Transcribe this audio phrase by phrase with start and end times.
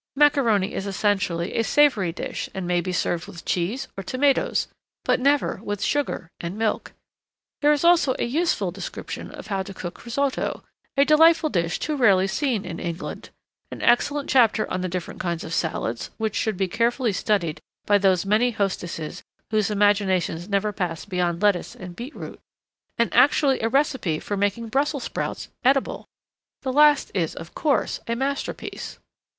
[0.15, 4.67] Macaroni is essentially a savoury dish and may be served with cheese or tomatoes
[5.05, 6.93] but never with sugar and milk.
[7.61, 10.63] There is also a useful description of how to cook risotto
[10.97, 13.29] a delightful dish too rarely seen in England;
[13.69, 17.99] an excellent chapter on the different kinds of salads, which should be carefully studied by
[17.99, 19.21] those many hostesses
[19.51, 22.39] whose imaginations never pass beyond lettuce and beetroot;
[22.97, 26.07] and actually a recipe for making Brussels sprouts eatable.
[26.63, 28.97] The last is, of course, a masterpiece.